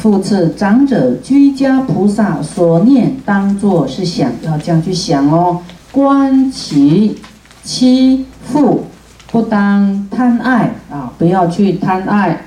[0.00, 5.60] 复次，长者居家菩萨所念，当作是想，要这样去想哦。
[5.92, 7.18] 观其
[7.62, 8.86] 妻父，
[9.30, 12.44] 不当贪爱啊，不要去贪爱。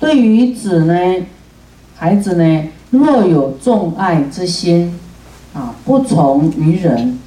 [0.00, 0.94] 对于子呢，
[1.94, 4.98] 孩子呢，若有重爱之心，
[5.54, 7.20] 啊，不从于人。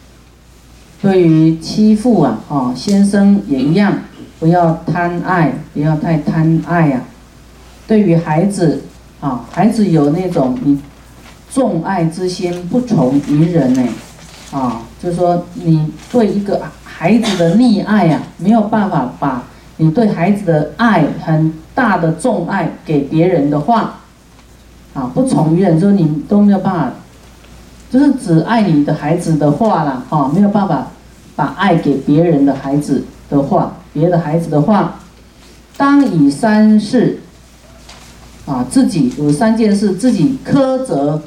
[1.01, 3.93] 对于妻父啊，啊，先生也一样，
[4.41, 7.03] 不要贪爱，不要太贪爱呀。
[7.87, 8.81] 对于孩子。
[9.19, 10.79] 啊，孩子有那种你
[11.51, 13.83] 重爱之心，不从于人呢，
[14.51, 19.43] 啊，就是说你对一个孩子的溺爱呀，没有办法把
[19.75, 23.95] 你对孩子的爱很大的重爱给别人的话，
[24.93, 26.91] 啊，不从于人，说你都没有办法，
[27.91, 30.87] 就是只爱你的孩子的话了，哈，没有办法
[31.35, 34.95] 把爱给别人的孩子的话，别的孩子的话，
[35.75, 37.19] 当以三世。
[38.49, 41.21] 啊，自己有三件事，自己苛责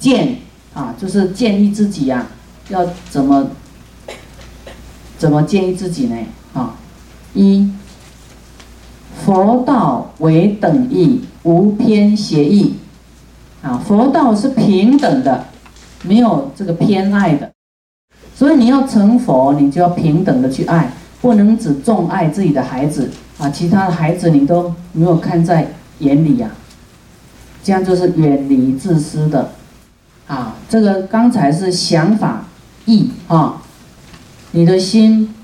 [0.00, 0.36] 建
[0.74, 2.26] 啊，就是建议自己呀，
[2.70, 3.46] 要怎么
[5.16, 6.16] 怎么建议自己呢？
[6.54, 6.74] 啊，
[7.34, 7.70] 一
[9.24, 12.74] 佛道为等义，无偏邪义
[13.62, 15.46] 啊，佛道是平等的，
[16.02, 17.48] 没有这个偏爱的，
[18.34, 23.08] 所以你要成佛，你就要平等的去爱，不能只重爱自己的孩子
[23.38, 25.68] 啊，其他的孩子你都没有看在。
[25.98, 26.50] 眼里呀，
[27.62, 29.52] 这样就是远离自私的，
[30.26, 32.44] 啊，这个刚才是想法
[32.84, 33.62] 意啊，
[34.52, 35.34] 你的心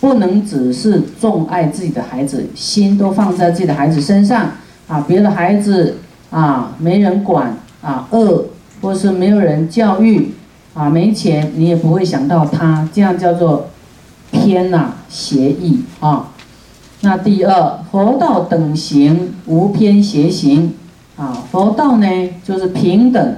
[0.00, 4.52] 不能只是重爱自己的孩子，心都放在自己的孩子身上。
[4.88, 5.98] 啊，别的孩子
[6.30, 8.46] 啊没人管啊，饿
[8.80, 10.32] 或是没有人教育
[10.74, 13.70] 啊，没钱你也不会想到他，这样叫做
[14.32, 16.30] 偏呐邪意啊。
[17.02, 20.74] 那第二，佛道等行，无偏邪行，
[21.16, 22.06] 啊，佛道呢
[22.44, 23.36] 就是平等，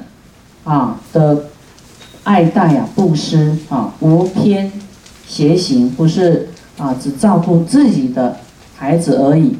[0.65, 1.45] 啊的
[2.25, 4.73] 爱戴啊，布施啊，无偏
[5.29, 8.37] 邪行，不是啊只照顾自己的
[8.75, 9.55] 孩子而已，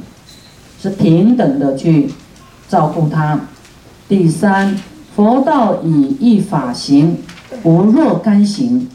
[0.81, 2.11] 是平等的去
[2.69, 3.39] 照顾他。
[4.09, 4.77] 第三，
[5.15, 7.19] 佛道以一法行，
[7.63, 8.89] 无若干行，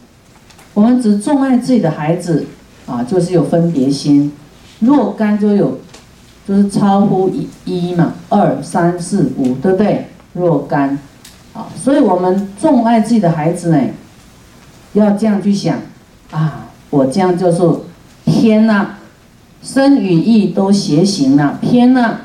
[0.73, 2.45] 我们只重爱自己的孩子，
[2.85, 4.33] 啊，就是有分别心。
[4.79, 5.79] 若干就有，
[6.47, 10.07] 就是超乎一一嘛，二三四五，对不对？
[10.33, 10.99] 若干，
[11.53, 13.79] 啊，所以我们重爱自己的孩子呢，
[14.93, 15.79] 要这样去想，
[16.29, 17.61] 啊，我这样就是
[18.23, 18.97] 偏呐，
[19.63, 22.19] 身与意都邪行了，偏呐，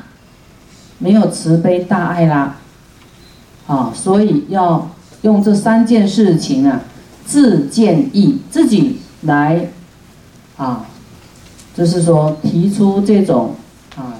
[0.99, 2.57] 没有慈悲大爱啦，
[3.65, 4.89] 啊，所以要
[5.23, 6.81] 用这三件事情啊，
[7.25, 9.69] 自建议自己来，
[10.55, 10.85] 啊。
[11.75, 13.55] 就是说，提出这种
[13.95, 14.13] 啊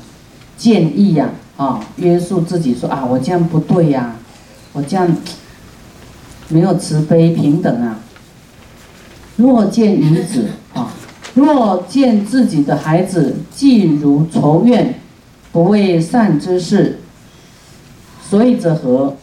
[0.58, 4.16] 建议呀，啊约束自己说啊，我这样不对呀，
[4.74, 5.16] 我这样
[6.50, 8.00] 没有慈悲平等啊。
[9.36, 10.92] 若见女子啊，
[11.36, 15.00] 若见自己的孩子既如仇怨，
[15.52, 17.00] 不为善之事，
[18.28, 19.16] 所以则何？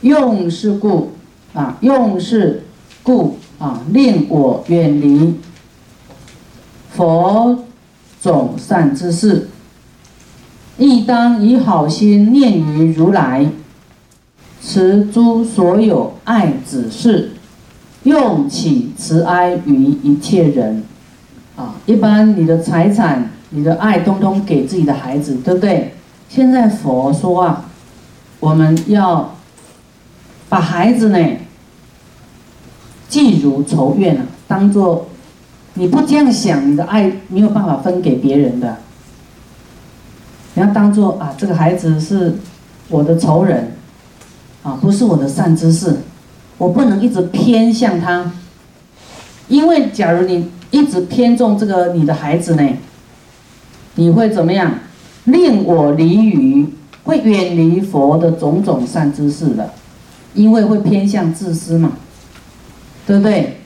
[0.00, 1.12] 用是故
[1.54, 2.64] 啊，用是
[3.04, 5.36] 故啊，令我远离。
[6.94, 7.64] 佛
[8.20, 9.48] 种善之事，
[10.76, 13.46] 亦当以好心念于如来，
[14.62, 17.30] 持诸所有爱子事，
[18.02, 20.84] 用起慈哀于一切人。
[21.56, 25.94] 啊，一般你的财产、你的爱，通通给自己的孩子，对不对？
[26.28, 27.70] 现在佛说啊，
[28.38, 29.34] 我们要
[30.50, 31.18] 把孩子呢，
[33.08, 35.08] 既如仇怨啊，当做。
[35.74, 38.76] 你不这样想，你的爱没有办法分给别人的。
[40.54, 42.36] 你要当做啊，这个孩子是
[42.88, 43.72] 我的仇人，
[44.62, 45.96] 啊，不是我的善知识，
[46.58, 48.32] 我不能一直偏向他，
[49.48, 52.68] 因为假如你一直偏重这个你的孩子呢，
[53.94, 54.74] 你会怎么样？
[55.24, 56.66] 令我离于，
[57.04, 59.70] 会远离佛的种种善知识的，
[60.34, 61.92] 因为会偏向自私嘛，
[63.06, 63.61] 对不对？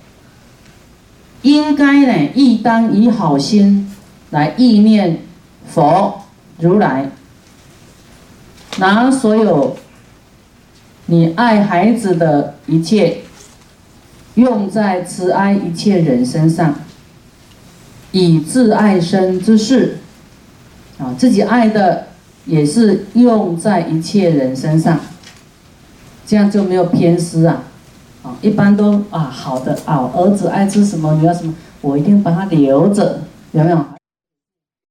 [1.46, 3.88] 应该呢，亦当以好心
[4.30, 5.20] 来意念
[5.64, 6.22] 佛
[6.58, 7.08] 如来，
[8.78, 9.76] 拿所有
[11.06, 13.18] 你爱孩子的一切，
[14.34, 16.74] 用在慈爱一切人身上，
[18.10, 19.98] 以自爱身之事，
[20.98, 22.08] 啊，自己爱的
[22.44, 24.98] 也是用在一切人身上，
[26.26, 27.62] 这样就没有偏私啊。
[28.40, 33.20] 一般都啊好的啊，儿子爱吃什么，你要什么，我一定把他留着，
[33.52, 33.84] 有没有？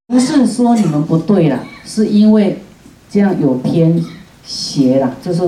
[0.08, 2.64] 不是说你们不对了，是因为
[3.10, 4.04] 这样有偏
[4.44, 5.42] 斜了，就是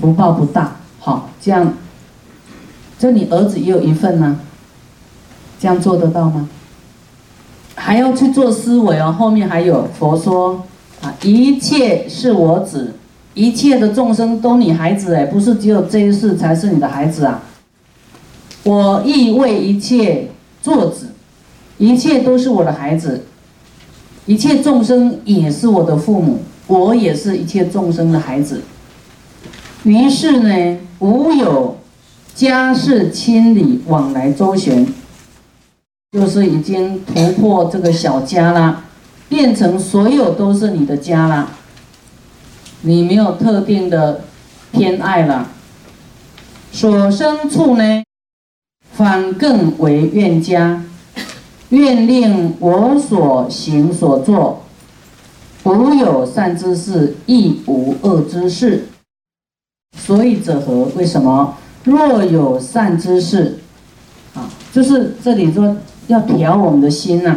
[0.00, 0.76] 福报不大。
[0.98, 1.72] 好，这样，
[2.98, 4.38] 这你儿子也有一份吗？
[5.58, 6.48] 这样做得到吗？
[7.74, 9.10] 还要去做思维哦。
[9.10, 10.66] 后面还有佛说
[11.00, 12.94] 啊，一切是我子，
[13.34, 17.42] 一切的众生都你孩子哎，不是只有这一世才是你的孩子啊。
[18.64, 20.28] 我亦为一切
[20.60, 21.10] 作子，
[21.78, 23.24] 一切都是我的孩子，
[24.26, 28.62] 一切众生也是我的父母，我也是一切众生的孩子。
[29.84, 31.78] 于是呢，无有
[32.34, 34.86] 家事亲理往来周旋，
[36.12, 38.84] 就是已经突破这个小家啦，
[39.28, 41.48] 变成所有都是你的家啦。
[42.82, 44.22] 你没有特定的
[44.72, 45.48] 偏爱了，
[46.72, 48.02] 所生处呢，
[48.92, 50.82] 反更为怨家，
[51.68, 54.64] 愿令我所行所作，
[55.64, 58.86] 无有善之事，亦无恶之事。
[59.98, 60.84] 所以者何？
[60.96, 61.56] 为什么？
[61.84, 63.58] 若有善之事，
[64.34, 67.36] 啊，就是这里说要调我们的心呐，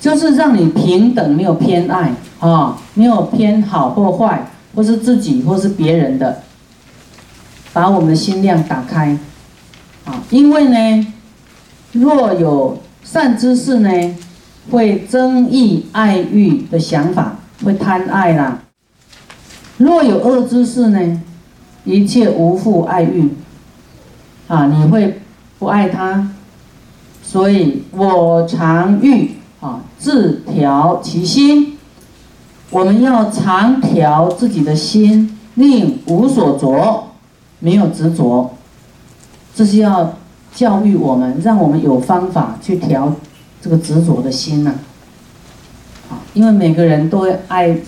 [0.00, 6.42] 就是让你平等，没有偏爱啊，没有偏好或坏，或是自己或是别人的，
[7.72, 9.18] 把我们的心量打开，
[10.04, 11.06] 啊，因为呢，
[11.92, 14.16] 若有善之事呢，
[14.70, 18.58] 会增益爱欲的想法，会贪爱啦；
[19.78, 21.22] 若有恶之事呢？
[21.84, 23.30] 一切无复爱欲，
[24.48, 25.20] 啊，你会
[25.60, 26.32] 不爱他，
[27.22, 31.75] 所以我常欲啊自调其心，
[32.70, 37.04] 我们要常调自己的心，令无所着，
[37.60, 38.50] 没有执着，
[39.54, 40.14] 这是要
[40.52, 43.12] 教育我们，让我们有方法去调
[43.62, 44.74] 这个执着的心呐，
[46.10, 47.78] 啊，因为每个人都会爱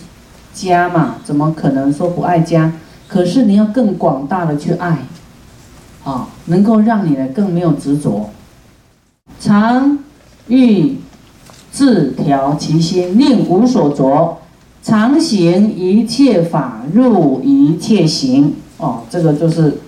[0.54, 2.72] 家嘛，怎么可能说不爱家？
[3.08, 4.98] 可是你要更广大的去爱，
[6.04, 8.30] 啊，能够让你呢更没有执着，
[9.40, 9.98] 常
[10.46, 10.98] 欲
[11.72, 14.38] 自调其心，令无所着，
[14.88, 18.54] 常行一切法，入一切行。
[18.78, 19.80] 哦，这个就是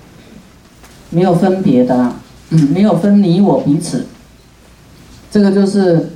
[1.09, 2.17] 没有分别的啦，
[2.51, 4.05] 嗯，没有分你我彼此，
[5.31, 6.11] 这个就是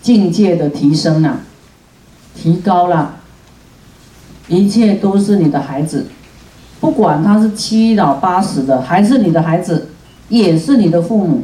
[0.00, 1.40] 境界的提升啊，
[2.34, 3.16] 提高了，
[4.48, 6.06] 一切都是你的孩子。
[6.80, 9.88] 不管他是七老八十的，还是你的孩子，
[10.30, 11.42] 也是你的父母。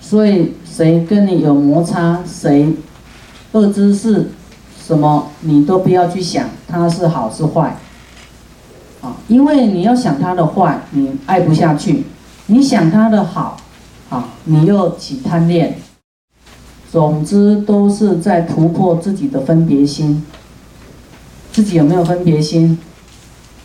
[0.00, 2.72] 所以谁跟你有摩擦，谁
[3.50, 4.28] 恶知识
[4.86, 7.76] 什么，你都不要去想他是好是坏。
[9.02, 12.04] 啊，因为你要想他的坏，你爱不下去；
[12.46, 13.56] 你想他的好，
[14.10, 15.78] 啊，你又起贪恋。
[16.92, 20.24] 总之都是在突破自己的分别心。
[21.52, 22.78] 自己有没有分别心？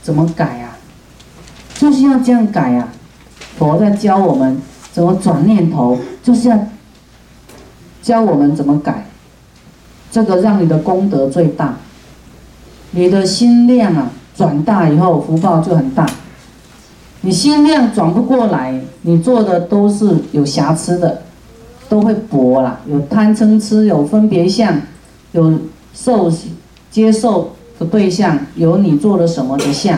[0.02, 0.76] 怎么改呀？
[1.76, 2.88] 就是要这样改呀！
[3.58, 4.60] 佛在教我们
[4.92, 6.60] 怎么转念头，就是要
[8.02, 9.06] 教我们怎么改。
[10.12, 11.78] 这个让你的功德最大，
[12.92, 16.06] 你的心量啊转大以后，福报就很大。
[17.22, 21.22] 你心量转不过来，你做的都是有瑕疵的，
[21.88, 22.82] 都会薄啦。
[22.88, 24.82] 有贪嗔痴，有分别相，
[25.32, 25.58] 有
[25.94, 26.32] 受
[26.92, 27.54] 接受。
[27.80, 29.98] 的对象有你做了什么的相，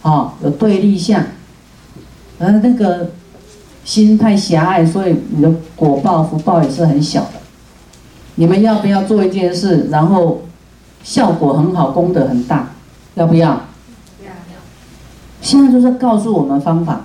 [0.00, 1.22] 啊，有对立相，
[2.38, 3.10] 而那个
[3.84, 7.39] 心太狭隘，所以你的果报福报也是很小的。
[8.40, 10.40] 你们要不要做一件事，然后
[11.04, 12.70] 效果很好，功德很大？
[13.14, 13.60] 要不要？
[15.42, 17.02] 现在就是告诉我们方法：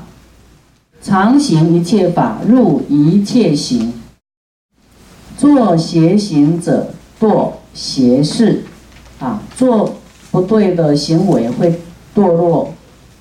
[1.02, 3.94] 常行一切法，入一切行。
[5.38, 8.64] 做邪行者堕邪事，
[9.20, 9.98] 啊，做。
[10.32, 11.82] 不对的行为会
[12.14, 12.74] 堕落，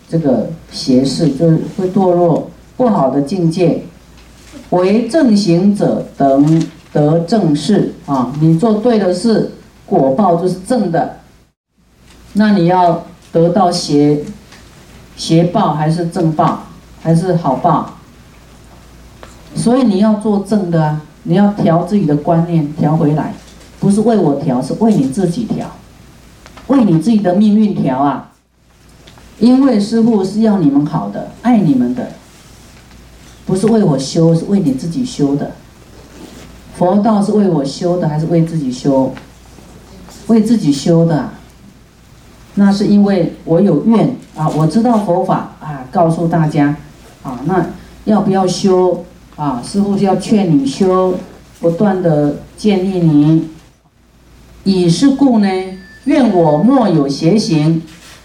[0.08, 3.82] 这个邪事就是会堕落不好的境界。
[4.70, 6.60] 为正行者等
[6.94, 9.50] 得正事啊，你做对的事，
[9.84, 11.16] 果报就是正的。
[12.32, 14.24] 那你要得到邪
[15.16, 16.62] 邪报还是正报，
[17.02, 17.90] 还是好报？
[19.54, 23.34] 所以你要做正的啊，你要调自己的观念，调回来，
[23.78, 25.70] 不是为我调，是为你自己调。
[26.68, 28.32] 为你自己的命运调啊！
[29.38, 32.12] 因为师傅是要你们好的，爱你们的，
[33.44, 35.50] 不是为我修，是为你自己修的。
[36.76, 39.12] 佛道是为我修的，还是为自己修？
[40.26, 41.30] 为自己修的，
[42.54, 44.48] 那是因为我有愿啊！
[44.48, 46.76] 我知道佛法啊，告诉大家
[47.22, 47.66] 啊，那
[48.04, 49.04] 要不要修
[49.36, 49.62] 啊？
[49.62, 51.14] 师傅是要劝你修，
[51.60, 53.48] 不断的建议你。
[54.64, 55.48] 以是故呢。
[56.04, 57.82] 愿我莫有邪行，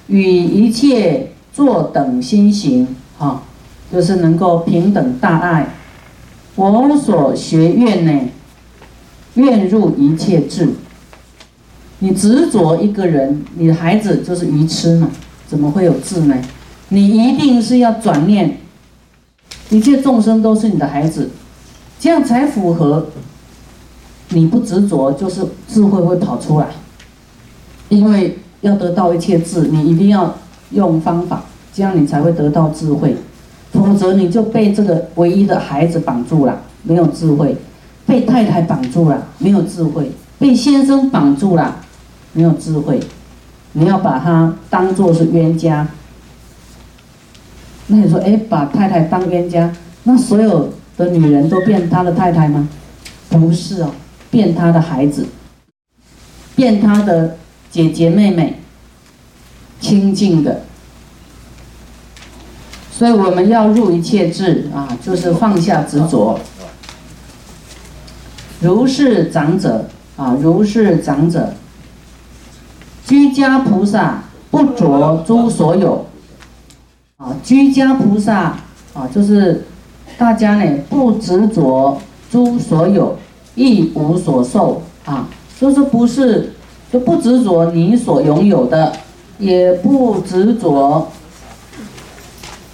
[0.08, 2.88] 与一切作等心行，
[3.18, 3.44] 啊，
[3.90, 5.76] 就是能够平等大爱。
[6.56, 8.30] 我所学愿呢，
[9.40, 10.68] 愿入一切智。
[12.00, 15.10] 你执着一个人，你的孩子就是愚痴嘛？
[15.48, 16.36] 怎么会有智呢？
[16.90, 18.58] 你一定是要转念，
[19.70, 21.30] 一切众生都是你的孩子，
[22.00, 23.08] 这样才符合。
[24.30, 26.68] 你不执着，就是智慧会跑出来。
[27.90, 30.38] 因为要得到一切智，你一定要
[30.72, 31.44] 用方法，
[31.74, 33.16] 这样你才会得到智慧。
[33.72, 37.56] 否则你就被这个唯一的孩子绑住了，没有智慧；
[38.10, 40.06] 被太太绑住了，没有智慧；
[40.40, 41.76] 被先生绑住了，
[42.34, 43.00] 没有智慧。
[43.74, 45.88] 你要把他当做是冤家。
[47.86, 49.72] 那你说，哎，把太太当冤家，
[50.04, 52.68] 那所有的女人都变他的太太吗？
[53.30, 53.92] 不是哦，
[54.32, 55.28] 变他的孩子，
[56.56, 57.38] 变他的
[57.70, 58.60] 姐姐妹妹，
[59.80, 60.64] 亲近的。
[62.92, 66.40] 所以我们要入一切智啊，就是放下执着。
[68.60, 69.86] 如是长者
[70.18, 71.54] 啊，如是长者，
[73.06, 76.06] 居家菩萨不着诸所有。
[77.18, 78.56] 啊，居家菩萨
[78.94, 79.66] 啊，就是
[80.18, 81.98] 大家呢不执着
[82.32, 83.18] 诸所有，
[83.56, 85.28] 亦无所受啊，
[85.60, 86.54] 就是不是
[86.92, 88.94] 就不执着你所拥有的，
[89.38, 91.10] 也不执着，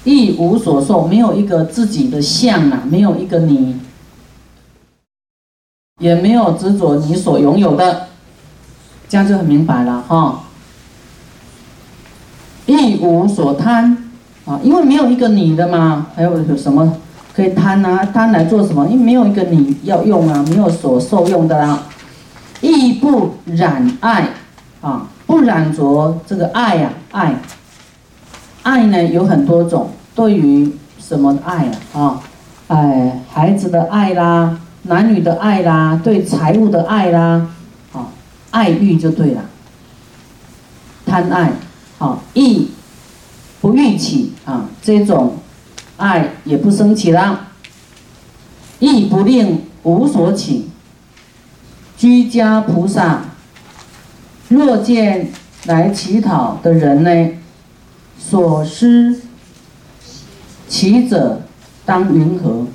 [0.03, 3.75] 亦无所受，没有一个自己的相啊，没有一个你，
[5.99, 8.07] 也没有执着你所拥有的，
[9.07, 10.41] 这样就很明白了哈。
[12.65, 13.97] 亦无所贪。
[14.45, 16.97] 啊，因为没有一个你的嘛，还有有什么
[17.33, 18.05] 可以贪啊？
[18.05, 18.85] 贪来做什么？
[18.87, 21.79] 因为没有一个你要用啊，没有所受用的啦。
[22.61, 24.29] 亦不染爱，
[24.81, 27.39] 啊，不染着这个爱呀，爱。
[28.61, 31.99] 爱呢有很多种，对于什么爱啊？
[31.99, 32.21] 啊，
[32.67, 37.49] 哎，孩子的爱啦，男女的爱啦，对财物的爱啦，
[37.93, 38.07] 啊，
[38.51, 39.45] 爱欲就对了。
[41.05, 41.53] 贪爱，
[41.97, 42.69] 好，亦。
[43.61, 45.37] 不欲起啊，这种
[45.97, 47.47] 爱也不升起了，
[48.77, 50.69] 亦不令无所起。
[51.97, 53.21] 居家菩萨
[54.49, 55.31] 若见
[55.65, 57.31] 来乞讨的人呢，
[58.19, 59.21] 所施
[60.67, 61.41] 乞者
[61.85, 62.67] 当云何？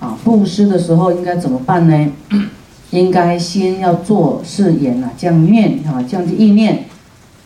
[0.00, 2.12] 啊，布施的时候应该怎么办呢？
[2.90, 6.86] 应该先要做誓言啊，降念啊，降低意念。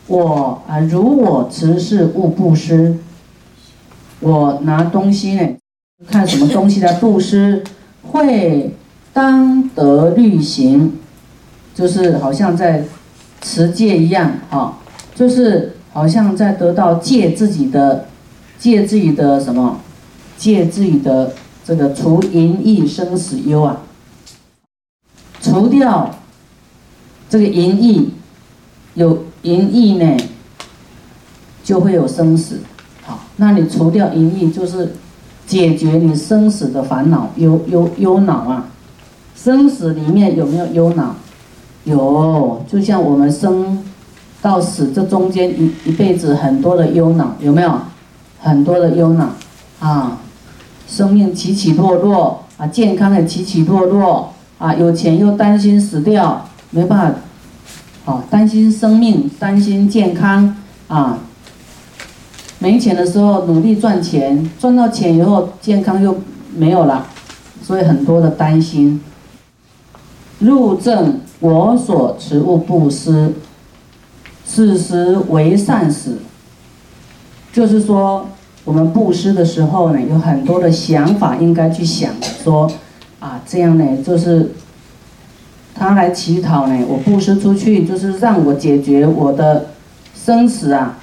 [0.06, 2.96] 我啊，如我持是勿布施，
[4.20, 5.56] 我拿东西呢，
[6.10, 7.62] 看什么东西来布施，
[8.10, 8.74] 会
[9.12, 10.92] 当得律行，
[11.74, 12.84] 就是好像在
[13.42, 14.78] 持戒一样啊，
[15.14, 18.06] 就是好像在得到戒自己的，
[18.58, 19.80] 戒自己的什么，
[20.36, 21.32] 戒自己的
[21.64, 23.80] 这个除淫逸生死忧啊，
[25.40, 26.14] 除掉
[27.28, 28.10] 这个淫逸
[28.94, 29.24] 有。
[29.44, 30.16] 淫逸呢，
[31.62, 32.60] 就会有生死。
[33.02, 34.94] 好，那你除掉淫逸，就是
[35.46, 38.64] 解决你生死的烦恼忧忧忧恼啊。
[39.36, 41.14] 生死里面有没有忧恼？
[41.84, 43.84] 有，就像我们生
[44.40, 47.78] 到死这中间一一辈子很多的忧恼，有没有？
[48.40, 49.28] 很多的忧恼
[49.78, 50.20] 啊，
[50.86, 57.18] 生命起起落落啊，健康也起起落落啊，有钱又担心死掉，没办法。
[58.04, 60.54] 啊，担心生命，担心健康
[60.88, 61.20] 啊！
[62.58, 66.14] 没钱的时候努力赚钱，赚到钱以后健康又
[66.54, 67.06] 没有了，
[67.62, 69.00] 所以很多的担心。
[70.38, 73.32] 入正我所持物布施，
[74.44, 76.18] 此时为善时。
[77.54, 78.28] 就是说，
[78.64, 82.10] 我们布施的时候呢，有很多的想法应该去想，
[82.42, 82.70] 说
[83.20, 84.50] 啊，这样呢，就是。
[85.76, 89.70] 他来乞讨呢，我布施出去就是让我解决我的
[90.14, 90.98] 生死啊。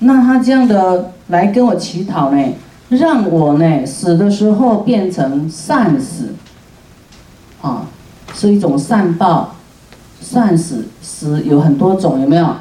[0.00, 2.52] 那他这样的来跟我乞讨呢，
[2.90, 6.34] 让我呢死的时候变成善死，
[7.62, 7.86] 啊，
[8.34, 9.54] 是一种善报。
[10.20, 12.54] 善死死有很多种，有没有？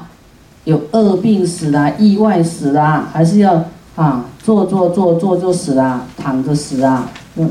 [0.64, 3.66] 有恶病死啦，意外死啦，还是要
[3.96, 7.50] 啊坐坐坐坐就死啦，躺着死啊，嗯。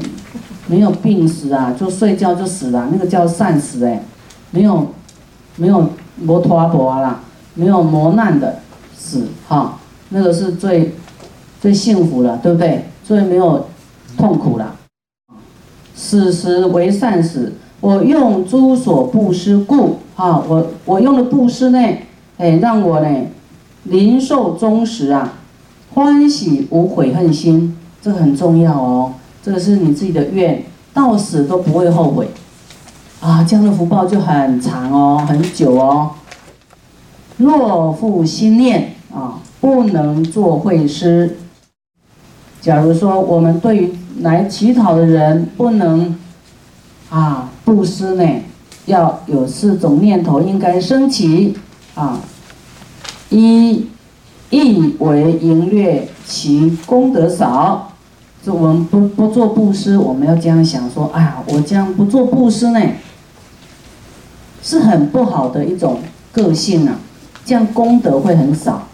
[0.66, 4.02] 没有病死啊，就睡觉就死了，那个叫善死哎，
[4.50, 4.86] 没有，
[5.56, 7.20] 没有磨拖磨啦，
[7.52, 8.60] 没有磨难的
[8.96, 10.94] 死哈，那个是最
[11.60, 12.86] 最幸福了，对不对？
[13.04, 13.66] 最没有
[14.16, 14.74] 痛苦了。
[15.94, 21.78] 死时为善死，我用诸所布施故，啊，我我用的布施呢，
[22.38, 23.26] 哎，让我呢，
[23.82, 25.30] 临受终时啊，
[25.94, 32.28] 欢喜无悔恨心，这个很重要哦，这个是你自己的愿，到死都不会后悔，
[33.20, 36.10] 啊，这样的福报就很长哦，很久哦。
[37.36, 41.38] 若复心念啊，不能做会师。
[42.60, 46.16] 假如说我们对于来乞讨的人不能
[47.10, 48.24] 啊布施呢，
[48.86, 51.56] 要有四种念头应该升起
[51.94, 52.20] 啊。
[53.30, 53.86] 一，
[54.50, 57.92] 意为淫略其功德少，
[58.44, 62.80] 就我们不不做布施，我们要这样想说，哎呀，我这样不做布施呢，
[64.62, 66.00] 是很不好的一种
[66.32, 66.98] 个性啊，
[67.44, 68.86] 这样功德会很少。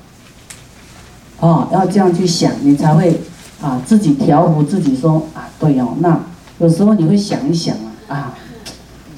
[1.40, 3.20] 哦，要这样去想，你才会。
[3.62, 6.18] 啊，自己调伏自己说啊，对哦，那
[6.60, 7.76] 有时候你会想一想
[8.08, 8.34] 啊，啊，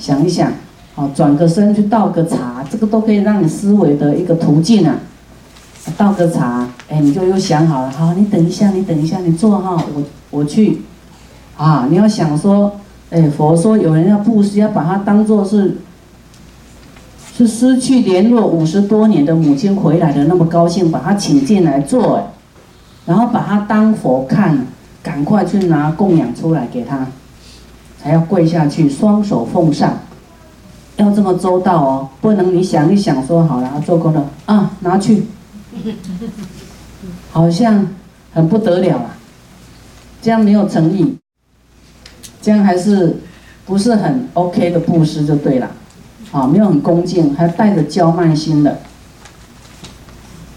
[0.00, 0.52] 想一想，
[0.96, 4.98] 啊，转个身去倒个茶，这个都可以让你思维的一个途径啊。
[5.96, 10.82] 倒个茶，哎，你就又想好了，好，你等一下，你等一下，你坐哈，我我去，
[11.56, 12.72] 啊，你要想说，
[13.10, 15.78] 哎，佛说有人要布施，要把它当做是，
[17.36, 22.24] 是失去联络五十多年的母亲回来的那么高兴，把他请进来坐，哎。
[23.04, 24.64] 然后把他当佛看，
[25.02, 27.04] 赶快去拿供养出来给他，
[28.00, 29.98] 还要跪下去，双手奉上，
[30.98, 35.26] 要这么周到哦，不能你想一想说好了，做功德啊，拿去，
[37.30, 37.88] 好像
[38.32, 39.16] 很不得了啊，
[40.20, 41.16] 这样没有诚意，
[42.40, 43.16] 这样还是
[43.66, 45.70] 不是很 OK 的布施就对了，
[46.30, 48.78] 啊，没有很恭敬，还带着娇慢心的。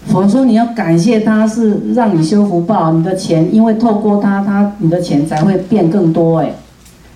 [0.06, 6.54] 佛说你要感谢他，是让你修福报，你的钱因为透过他，他你的钱才会变更多哎，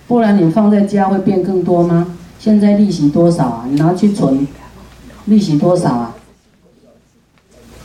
[0.09, 2.17] 不然你放在家会变更多吗？
[2.39, 3.65] 现在利息多少啊？
[3.69, 4.47] 你拿去存，
[5.27, 6.17] 利息多少啊？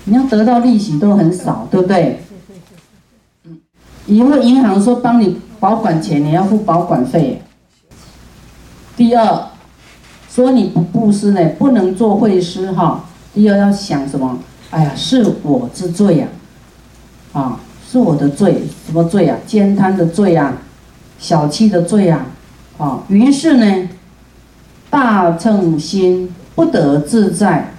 [0.06, 2.20] 你要得到利息都很少，对不对？
[3.46, 3.60] 嗯
[4.08, 7.42] 因为银行说帮你保管钱，你要付保管费。
[8.96, 9.48] 第二，
[10.30, 13.04] 说你不布施呢，不能做会施哈。
[13.34, 14.38] 第二要想什么？
[14.70, 16.28] 哎呀，是我之罪呀，
[17.34, 19.38] 啊，是我的罪，什么罪啊？
[19.48, 20.58] 奸贪的罪啊，
[21.18, 22.28] 小气的罪啊，
[22.78, 23.90] 啊，于是呢，
[24.90, 27.74] 大乘心不得自在，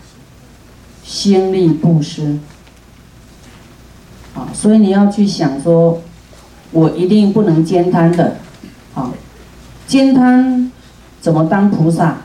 [1.06, 2.36] 心力不施，
[4.34, 6.00] 啊，所以你要去想说，
[6.72, 8.38] 我一定不能兼贪的，
[8.92, 9.12] 啊，
[9.86, 10.70] 兼贪
[11.20, 12.16] 怎么当菩萨？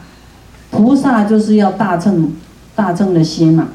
[0.71, 2.33] 菩萨就是要大乘
[2.75, 3.67] 大乘的心嘛。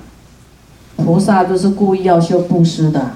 [0.96, 3.12] 菩萨就是故意要修布施的，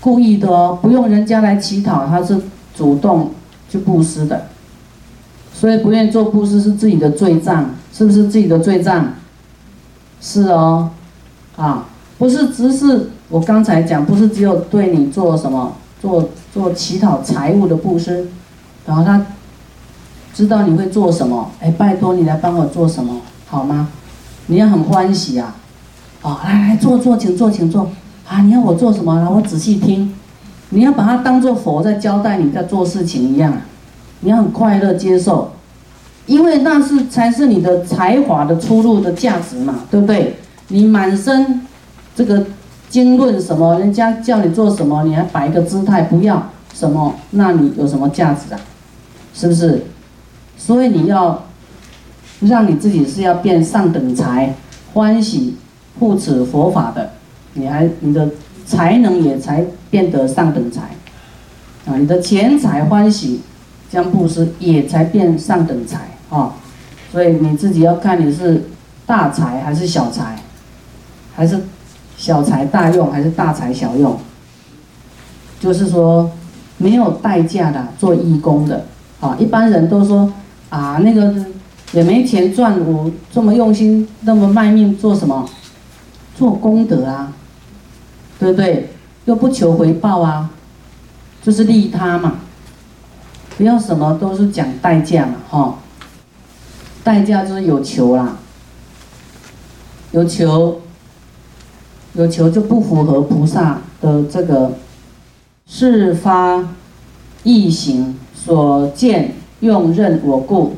[0.00, 2.38] 故意的哦，不用人家来乞讨，他是
[2.76, 3.32] 主动
[3.70, 4.48] 去布施的，
[5.54, 9.14] 所以不愿意做布施是自己的罪障，是不是自己的罪障？
[10.28, 10.90] 是哦，
[11.56, 11.84] 啊，
[12.18, 18.26] 不是只是我刚才讲，不是只有对你做什么做做乞讨财物的布施，
[18.86, 19.24] 然后他
[20.34, 23.86] 知道你会做什么，哎，拜托你来帮我做什么，好吗？
[24.46, 25.54] 你要很欢喜啊。
[26.22, 27.88] 哦，来来坐坐，请坐，请坐。
[28.28, 29.14] 啊，你要我做什么？
[29.20, 30.12] 来，我仔细听。
[30.70, 33.52] 你要把它当做佛在交代你在做事情一样，
[34.20, 35.52] 你要很快乐接受，
[36.26, 40.36] 因为那是才是你的才华的出路的价值嘛，对不对？
[40.68, 41.62] 你满身
[42.14, 42.44] 这个
[42.90, 48.60] 经论什么，人家叫你做什么，你还摆一个姿态不要什么，那你有什么价值啊？
[49.34, 49.84] 是不是？
[50.56, 51.44] 所以你要
[52.40, 54.54] 让你自己是要变上等财，
[54.92, 55.56] 欢喜。
[55.98, 57.12] 护持佛法的，
[57.54, 58.28] 你还你的
[58.66, 60.82] 才能也才变得上等财，
[61.86, 63.40] 啊，你的钱财欢喜
[63.90, 66.52] 将布施也才变上等财哦，
[67.12, 68.68] 所以你自己要看你是
[69.06, 70.36] 大财还是小财，
[71.34, 71.60] 还是
[72.16, 74.18] 小财大用还是大财小用，
[75.60, 76.30] 就是说
[76.78, 78.86] 没有代价的做义工的
[79.20, 80.32] 啊，一般人都说
[80.68, 81.34] 啊那个
[81.92, 85.48] 也没钱赚，我这么用心那么卖命做什么？
[86.36, 87.32] 做功德啊，
[88.38, 88.90] 对不对？
[89.24, 90.50] 又不求回报啊，
[91.42, 92.34] 就是利他嘛。
[93.56, 95.74] 不要什么都是讲代价嘛，哈。
[97.06, 98.36] 代价就是有求啦，
[100.10, 100.80] 有求，
[102.14, 104.72] 有求就不符合菩萨的这个
[105.68, 106.68] 事发
[107.44, 110.74] 意行所见用任我故，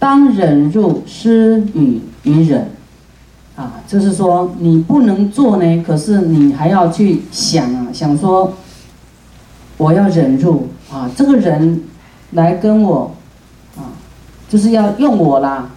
[0.00, 2.72] 当忍入施与于人。
[3.54, 8.52] 啊，就是说你不能做呢，可是你还要去想啊，想说
[9.76, 11.84] 我要忍住啊，这个人
[12.32, 13.14] 来跟我
[13.76, 13.94] 啊
[14.48, 15.70] 就是要用我啦，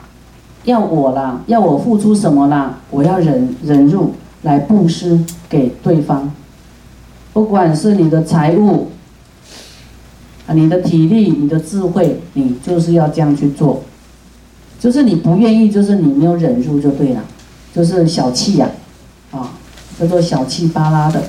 [0.64, 2.78] 要我啦，要我付出什么啦？
[2.90, 6.32] 我要忍忍入来布施给对方，
[7.34, 8.92] 不管是你的财物
[10.48, 13.84] 啊，你的体力、你的智慧，你就是要这样去做。
[14.80, 17.22] 就是你不愿意，就是你没有忍住就对了，
[17.76, 18.70] 就是小气呀，
[19.32, 19.52] 啊，
[20.00, 21.22] 叫做小气巴拉的，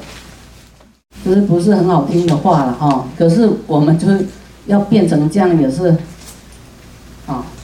[1.24, 3.06] 就是不是很好听的话了哈。
[3.18, 4.24] 可是我们就是
[4.66, 5.96] 要变成这样也是，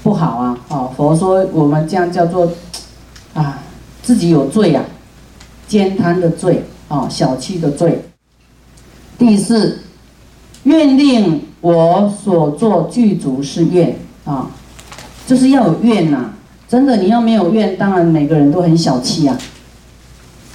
[0.07, 2.49] 不好啊，啊，佛说我们这样叫做，
[3.35, 3.59] 啊，
[4.05, 4.85] 自己有罪呀，
[5.67, 8.05] 奸贪的罪啊，小气的罪。
[9.19, 9.81] 第四，
[10.63, 14.49] 愿令我所做具足是愿啊。
[15.27, 16.31] 就是要有愿呐，
[16.69, 19.37] 真的，你要没有愿，当然每个人都很小气啊。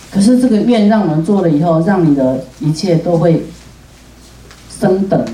[0.09, 3.45] 可是这个愿让我们做了以后，让你的一切都会
[4.79, 5.25] 升等，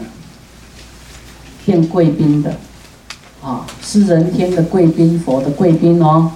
[1.68, 2.52] 变贵宾的，
[3.42, 6.32] 啊，是人天的贵宾，佛的贵宾哦。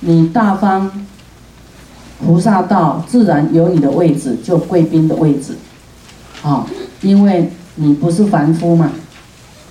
[0.00, 1.06] 你大方
[2.24, 5.56] 菩萨道，自然有你的位置，就贵宾的位置，
[6.42, 6.66] 啊，
[7.02, 8.92] 因为你不是凡夫嘛，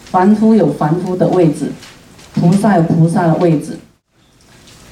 [0.05, 1.71] 凡夫有凡夫的位置。
[2.35, 3.77] 菩萨有菩萨的位置，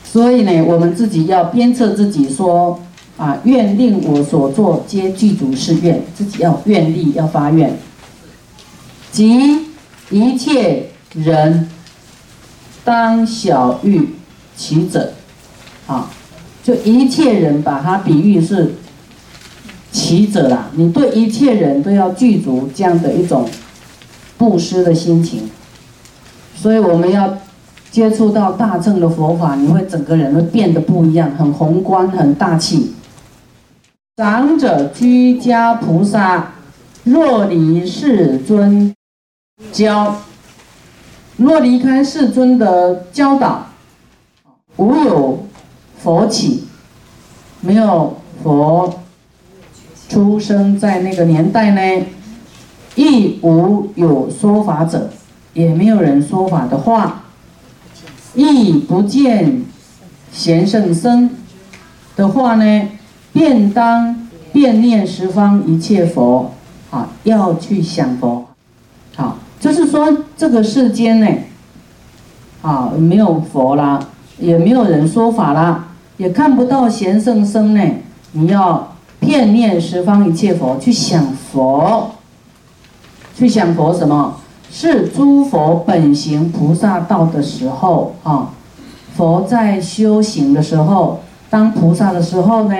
[0.03, 2.79] 所以呢，我们自己要鞭策自己说：
[3.17, 7.75] 啊，愿令我所做皆具足是愿，自己要愿力，要发愿。
[9.11, 9.65] 即
[10.11, 11.69] 一切人
[12.83, 14.09] 当小欲
[14.55, 15.13] 其者，
[15.87, 16.09] 啊，
[16.63, 18.73] 就一切人把它比喻是
[19.91, 20.69] 其者啦。
[20.73, 23.49] 你对一切人都要具足这样的一种
[24.37, 25.49] 布施的心情。
[26.55, 27.37] 所以我们要
[27.89, 32.93] 接触到大乘的佛法，你会整个人会变得不一样，很宏观，很大气。
[34.17, 36.53] 长者居家菩萨，
[37.03, 38.93] 若离世尊
[39.71, 40.21] 教，
[41.41, 43.67] 若离开世尊的教导，
[44.77, 45.45] 无有
[45.97, 46.65] 佛起，
[47.61, 48.93] 没有佛
[50.07, 52.05] 出生在那个年代呢，
[52.95, 55.09] 亦无有说法者。
[55.53, 57.23] 也没有人说法的话，
[58.33, 59.65] 亦不见
[60.31, 61.29] 贤圣僧
[62.15, 62.87] 的话呢，
[63.33, 66.53] 便当便念十方一切佛，
[66.89, 68.45] 啊，要去想佛，
[69.61, 71.27] 就是说这个世间呢，
[72.63, 73.99] 啊，没有佛啦，
[74.39, 77.81] 也没有人说法啦，也看不到贤圣僧呢，
[78.31, 82.09] 你要遍念十方一切佛，去想佛，
[83.35, 84.37] 去想佛什么？
[84.71, 88.49] 是诸佛本行菩萨道的时候啊，
[89.15, 91.21] 佛在修行的时候，
[91.51, 92.75] 当菩萨的时候呢，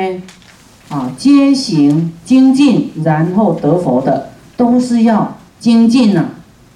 [0.89, 6.25] 啊，皆行精进，然后得佛的，都是要精进呐，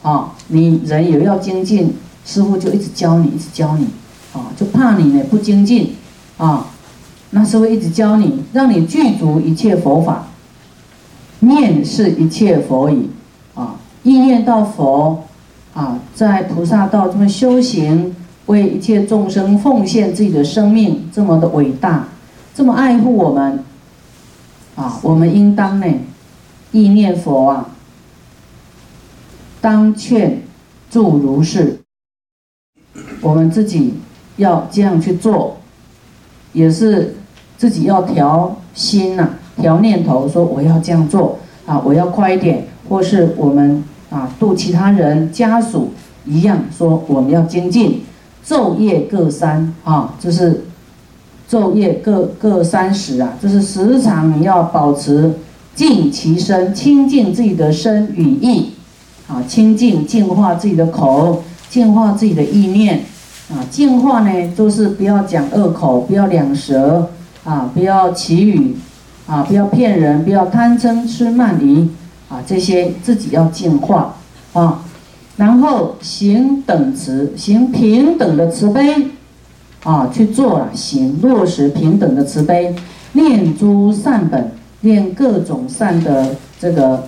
[0.05, 3.87] 啊你人也要精进，师傅就一直教你，一直教你，
[4.33, 5.95] 啊，就怕你呢不精进，
[6.37, 6.67] 啊，
[7.31, 10.27] 那师傅一直教你，让你具足一切佛法，
[11.39, 13.09] 念是一切佛语，
[13.55, 13.77] 啊。
[14.03, 15.23] 意念到佛，
[15.73, 18.15] 啊，在菩萨道这么修行，
[18.45, 22.09] 为一切众生奉献自己的生命，这么的伟大，
[22.53, 23.63] 这么爱护我们，
[24.75, 25.87] 啊，我们应当呢，
[26.71, 27.65] 意念佛啊，
[29.65, 30.43] 当劝
[30.91, 31.79] 助如是，
[33.19, 33.95] 我们自己
[34.37, 35.57] 要这样去做，
[36.53, 37.15] 也是
[37.57, 43.83] 自己要调心呐，调念头，说我要这样做，啊，我要快一点，或是我们。
[44.11, 45.91] 啊，度其他人家属
[46.25, 48.03] 一样，说我们要精进，
[48.47, 50.63] 昼夜各三啊，就是
[51.49, 55.33] 昼夜各各三十啊，就是时常要保持
[55.73, 58.74] 净其身，清净自己的身与意，
[59.27, 63.03] 啊，清净净化自己的口，净化自己的意念，
[63.49, 67.09] 啊，净化呢，就是不要讲恶口，不要两舌，
[67.43, 68.75] 啊，不要绮语，
[69.27, 71.89] 啊，不要骗人，不要贪嗔痴慢疑。
[72.27, 74.15] 啊，这些自己要净化
[74.53, 74.81] 啊，
[75.37, 78.95] 然后行等慈，行平等的慈悲
[79.83, 82.73] 啊，去做了，行落实平等的慈悲，
[83.13, 87.03] 念诸善本，念各种善的这个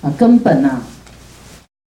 [0.00, 0.80] 啊根本呐，